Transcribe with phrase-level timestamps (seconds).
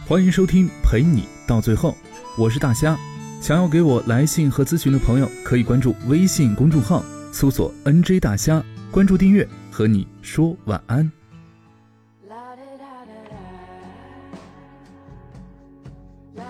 [0.00, 1.94] 欢迎收听陪你到最后，
[2.36, 2.98] 我是大虾。
[3.40, 7.02] 想要给我来信和咨询的朋友，可以关注微信公众号，
[7.32, 11.10] 搜索 “nj 大虾”，关注订阅，和你说晚安。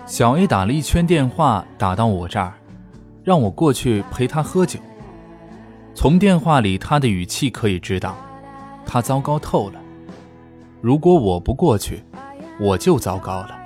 [0.07, 2.55] 小 A 打了一圈电话打到我这儿，
[3.23, 4.79] 让我过去陪他喝酒。
[5.95, 8.17] 从电话里他的语气可以知道，
[8.87, 9.81] 他糟糕透了。
[10.81, 12.03] 如果我不过去，
[12.63, 13.59] 我就糟糕了。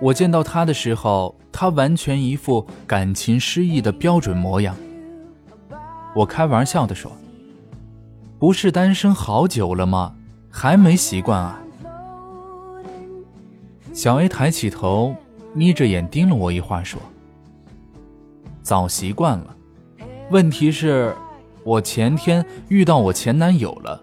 [0.00, 4.76] 我见到他的时候，他完全一副感情失意的标准模样。
[6.14, 7.10] 我开玩笑的说
[8.38, 10.14] ：“不是单身好久了吗？
[10.48, 11.60] 还没习惯啊？”
[13.92, 15.16] 小 A 抬起头，
[15.52, 17.02] 眯着眼盯了我一会儿，说
[18.62, 19.56] ：“早习惯了。
[20.30, 21.12] 问题是，
[21.64, 24.00] 我前天遇到我前男友了。”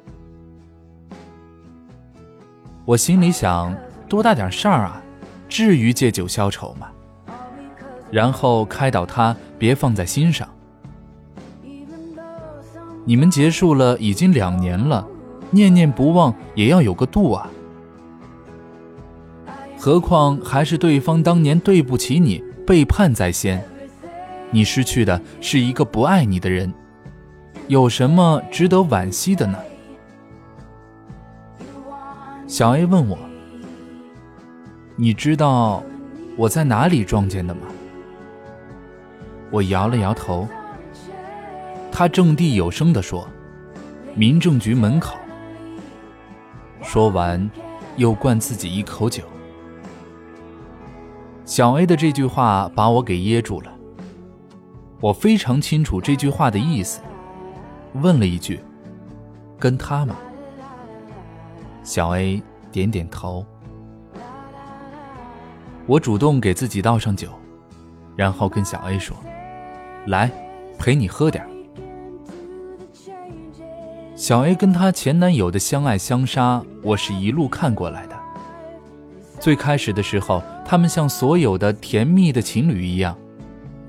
[2.89, 3.71] 我心里想：
[4.07, 4.99] 多大点事儿啊？
[5.47, 6.87] 至于借酒消愁吗？
[8.09, 10.49] 然后开导他别放在心上。
[13.05, 15.07] 你们结束了已经两年了，
[15.51, 17.47] 念念不忘也要有个度啊。
[19.77, 23.63] 何况还是对方当年对不起你，背叛在先，
[24.49, 26.73] 你失去的是一个不爱你的人，
[27.67, 29.59] 有什么值得惋惜的呢？
[32.49, 33.15] 小 A 问我。
[34.95, 35.83] 你知道
[36.35, 37.61] 我在哪里撞见的吗？
[39.51, 40.47] 我摇了摇头。
[41.91, 43.27] 他掷地有声地说
[44.17, 45.15] ：“民政局门口。”
[46.81, 47.47] 说完，
[47.97, 49.23] 又灌自己一口酒。
[51.45, 53.71] 小 A 的这句话把我给噎住了。
[54.99, 56.99] 我非常清楚这句话的意思，
[57.93, 58.59] 问了一句
[59.59, 60.15] ：“跟他吗？”
[61.89, 62.39] 小 A
[62.71, 63.43] 点点头。
[65.87, 67.29] 我主动给自己倒上酒，
[68.15, 69.17] 然后跟小 A 说
[70.05, 70.29] ：“来，
[70.77, 71.43] 陪你喝点。”
[74.15, 78.15] 小 A 跟她前男友的相爱相杀，我是一路看过来的。
[79.39, 83.17] 最开始的时候，他们像所有的甜蜜的情侣一样，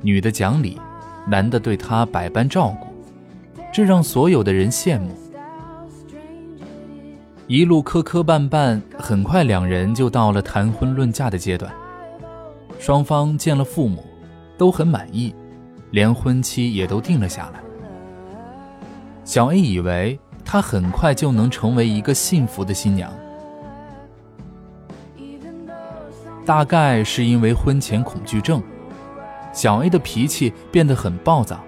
[0.01, 0.81] 女的讲理，
[1.29, 2.87] 男的对她百般照顾，
[3.71, 5.15] 这让所有的人羡慕。
[7.51, 11.69] 一路磕磕绊绊，很快两人就到了谈婚论嫁的阶段。
[12.79, 14.07] 双方见了父母，
[14.57, 15.35] 都很满意，
[15.91, 17.61] 连婚期也都定了下来。
[19.25, 23.13] 小 A 以为她很快就能成为一个幸福的新娘，
[26.47, 28.63] 大概是因为婚前恐惧症，
[29.53, 31.59] 小 A 的脾气变得很暴躁，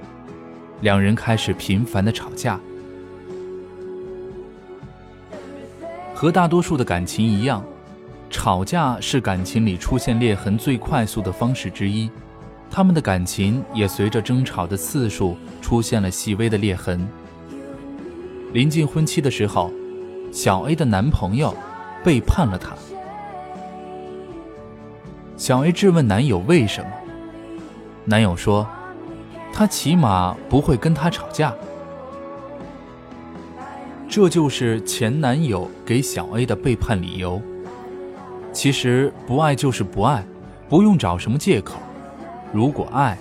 [0.80, 2.60] 两人开始频繁的吵架。
[6.22, 7.64] 和大多数的感情一样。
[8.30, 12.08] 吵架是感情里出现裂痕最快速的方式之一，
[12.70, 17.08] 他们的感情也随着争吵的次数出现了细微的裂痕。
[18.52, 19.72] 临近婚期的时候，
[20.30, 21.52] 小 A 的男朋友
[22.04, 22.70] 背叛了她。
[25.36, 26.90] 小 A 质问男友为什么，
[28.04, 28.64] 男友说，
[29.52, 31.52] 他起码不会跟她吵架。
[34.14, 37.40] 这就是前男友给小 A 的背叛理由。
[38.52, 40.22] 其实不爱就是不爱，
[40.68, 41.78] 不用找什么借口。
[42.52, 43.16] 如果爱，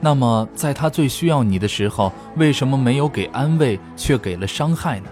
[0.00, 5.06] 那么在他最需要你的时候，为什么没有给安慰，却给了伤害呢？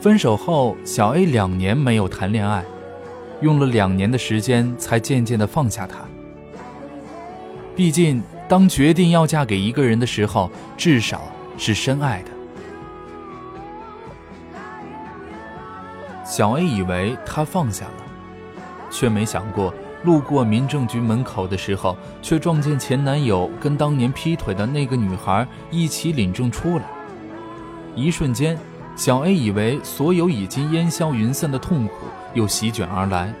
[0.00, 2.64] 分手后，小 A 两年没有谈恋爱，
[3.42, 5.98] 用了两年的时间才渐渐的放下他。
[7.76, 11.20] 毕竟，当决定要嫁给一个人的时候，至少
[11.58, 12.37] 是深爱的。
[16.28, 18.04] 小 A 以为他放下了，
[18.90, 19.72] 却没想过
[20.04, 26.84] 路过民政局门口的时候，却撞见前男友跟当年劈腿的那个女孩一起领证出来。
[27.94, 28.58] 一瞬间，
[28.94, 31.94] 小 A 以为所有已经烟消云散的痛苦
[32.34, 33.32] 又席卷而来。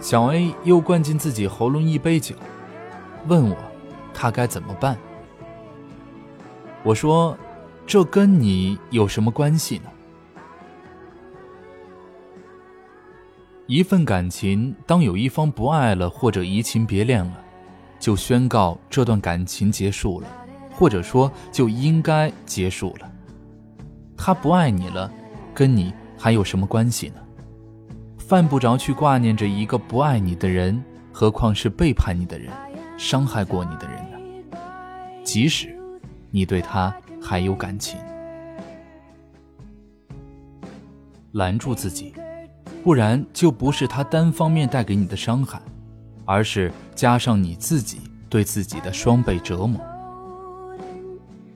[0.00, 2.34] 小 A 又灌进自己喉咙一杯酒，
[3.28, 3.56] 问我，
[4.12, 4.98] 他该怎么办？
[6.82, 7.38] 我说，
[7.86, 9.90] 这跟你有什么关系呢？
[13.70, 17.44] 一份感情，当有一方不爱了或者移情别恋了，
[18.00, 20.26] 就宣告这段感情结束了，
[20.72, 23.12] 或者说就应该结束了。
[24.16, 25.12] 他不爱你了，
[25.52, 27.16] 跟你还有什么关系呢？
[28.16, 30.82] 犯不着去挂念着一个不爱你的人，
[31.12, 32.50] 何况是背叛你的人，
[32.96, 34.58] 伤害过你的人呢？
[35.22, 35.78] 即使
[36.30, 38.00] 你对他还有感情。
[41.32, 42.14] 拦住自己，
[42.82, 45.60] 不然就不是他单方面带给你的伤害，
[46.24, 47.98] 而是加上你自己
[48.28, 49.80] 对自己的双倍折磨。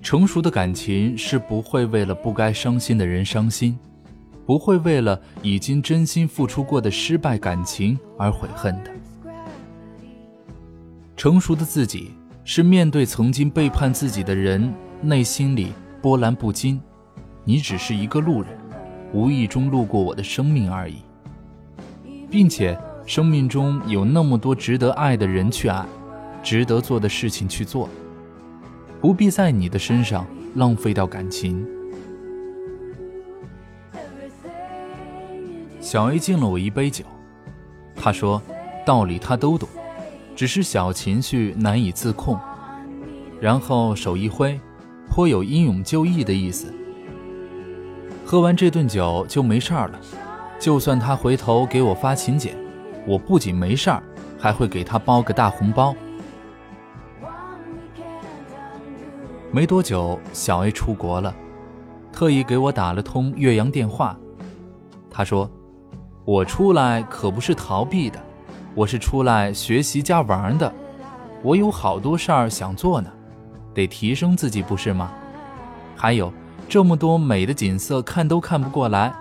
[0.02, 3.78] 成熟的感情是不会为了不该伤心的人伤心，
[4.44, 8.90] 不会为了已经真心付出过的失败感情而悔恨的。
[11.16, 12.10] 成熟的自己
[12.44, 15.72] 是面对曾经背叛自己的人，内心里
[16.02, 16.80] 波澜不惊。
[17.44, 18.50] 你只是一个路人，
[19.12, 20.96] 无意中路过我的生命而已，
[22.32, 25.84] 并且生命中有那么多值得爱的人去爱，
[26.42, 27.90] 值得做的事情去做。
[29.02, 31.62] 不必在你的身上浪费掉感情。
[35.78, 37.04] 小 A 敬了我一杯酒，
[37.94, 38.40] 他说
[38.86, 39.68] ：“道理他都懂，
[40.34, 42.40] 只是小情绪难以自控。”
[43.42, 44.58] 然后手一挥，
[45.10, 46.72] 颇有英勇就义的意思。
[48.24, 50.00] 喝完这顿酒就没事儿了，
[50.62, 52.56] 就算他回头给我发请柬，
[53.04, 54.00] 我不仅没事儿，
[54.38, 55.92] 还会给他包个大红包。
[59.50, 61.34] 没多久，小 A 出国了，
[62.12, 64.16] 特意给我打了通岳阳电话。
[65.10, 65.50] 他说
[66.24, 68.20] ：“我出来可不是逃避的，
[68.76, 70.72] 我是出来学习加玩的。
[71.42, 73.10] 我有好多事儿想做呢，
[73.74, 75.10] 得提升自己，不是吗？
[75.96, 76.32] 还有
[76.68, 79.12] 这么多美的景色，看都看不过来，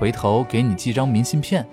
[0.00, 1.64] 回头给你寄张明信片。”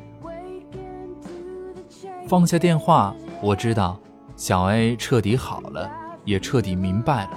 [2.27, 3.97] 放下电话，我知道
[4.35, 5.89] 小 A 彻底好了，
[6.25, 7.31] 也彻底明白了。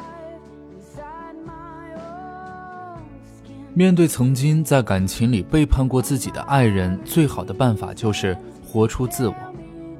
[3.72, 9.34] 面对曾经在感情里背叛过自己的爱人，最好的办法就是活出自我，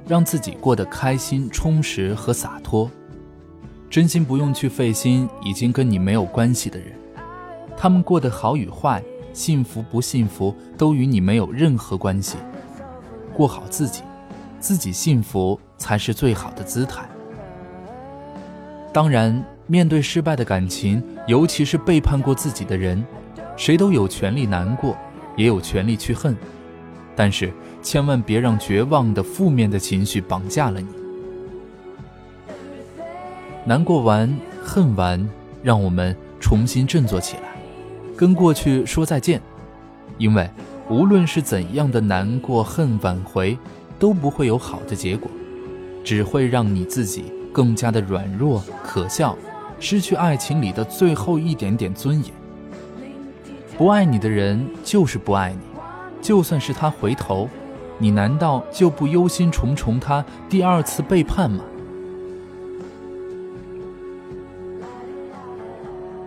[0.08, 2.90] 让自己过得开心、充实和洒脱。
[3.88, 6.92] 真心不用去费心已经跟你没有关系的人，
[7.76, 9.00] 他们过得好与坏、
[9.32, 12.36] 幸福不幸福都与你没有任何关系。
[13.34, 14.02] 过好自己，
[14.58, 17.08] 自己幸福才是最好的姿态。
[18.92, 23.04] 当然，面对失败的感情，尤其是背叛过自己的人。
[23.56, 24.96] 谁都有权利难过，
[25.36, 26.34] 也有权利去恨，
[27.14, 30.88] 但是千万别让绝望的负面的情绪绑架了你。
[33.66, 34.34] 难过完，
[34.64, 35.28] 恨完，
[35.62, 37.49] 让我们重新振作起来，
[38.20, 39.40] 跟过去说再见。
[40.18, 40.46] 因为
[40.90, 43.56] 无论是怎样的难过、恨、挽回，
[43.98, 45.30] 都不会有好的结果，
[46.04, 49.34] 只会让你自己更加的软弱、可笑，
[49.78, 52.30] 失去爱情里的最后一点点尊严。
[53.78, 55.80] 不爱你的人就是不爱你，
[56.20, 57.48] 就算是他回头，
[57.96, 61.64] 你难道就不忧心忡忡他第二次背叛吗？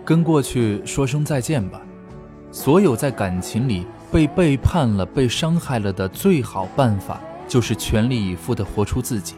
[0.04, 1.80] 跟过去说声再见吧。
[2.52, 9.34] 所有在感情里被背叛了、被伤害了的最好办法，就是全力以赴的活出自己，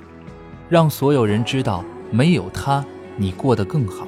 [0.69, 2.85] 让所有人知道没有他
[3.17, 4.07] 你过得更好，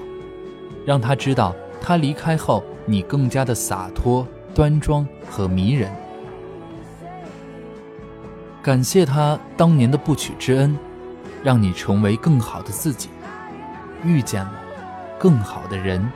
[0.84, 2.62] 让他知道他离开后。
[2.90, 5.92] 你更加的洒脱、端庄和迷人。
[8.62, 10.74] 感谢他当年的不娶之恩，
[11.44, 13.10] 让你成为更好的自己，
[14.02, 14.52] 遇见了
[15.18, 16.10] 更好的人。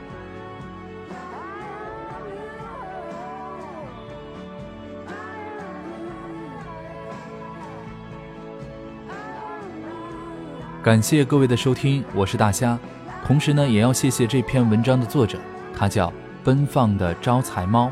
[10.83, 12.77] 感谢各位的收听，我是大虾。
[13.25, 15.39] 同时呢，也要谢谢这篇文章的作者，
[15.73, 16.11] 他叫。
[16.43, 17.89] 奔放的招财猫。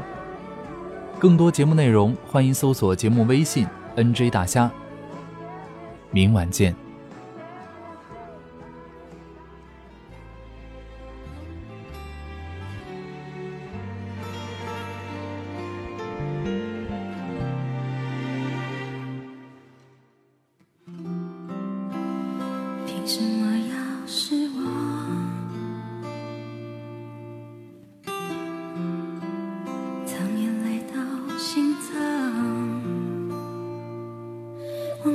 [1.17, 4.69] 更多节目内容，欢迎搜索节目微信 “nj 大虾”。
[6.12, 6.81] 明晚见。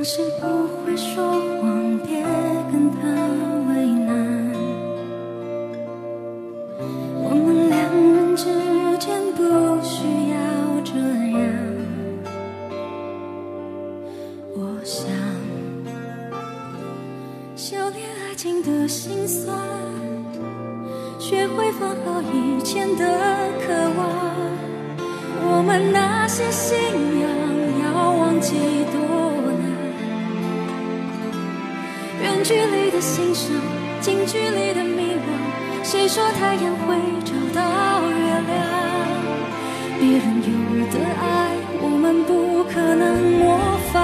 [0.07, 0.47] 往事不
[0.85, 1.21] 会说
[1.59, 2.23] 谎，别
[2.71, 2.97] 跟他
[3.67, 4.15] 为难。
[7.25, 8.45] 我们两人之
[8.99, 9.43] 间不
[9.83, 10.37] 需要
[10.85, 10.95] 这
[11.37, 11.43] 样。
[14.55, 15.11] 我想，
[17.57, 19.53] 修炼爱情的心酸，
[21.19, 23.03] 学会放好以前的
[23.59, 24.07] 渴望。
[25.49, 26.77] 我们那些信
[27.19, 27.29] 仰，
[27.83, 28.55] 要忘记
[28.93, 29.26] 多。
[32.37, 33.49] 近距离的欣赏，
[33.99, 35.21] 近距离的迷惘。
[35.83, 38.15] 谁说太阳会找到月
[38.45, 38.55] 亮？
[39.99, 40.49] 别人有
[40.93, 41.25] 的爱，
[41.81, 43.57] 我们不可能模
[43.91, 43.95] 仿。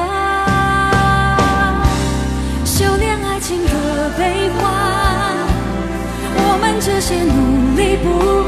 [2.66, 4.66] 修炼爱情的悲欢，
[6.36, 8.43] 我们这些努力不。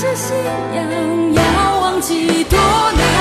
[0.00, 3.17] 是信仰要忘记多难。